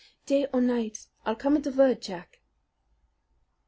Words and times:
"Day 0.25 0.47
or 0.51 0.61
night, 0.61 1.05
I'll 1.27 1.35
come 1.35 1.55
at 1.57 1.61
the 1.61 1.69
word, 1.71 2.01
Jack." 2.01 2.39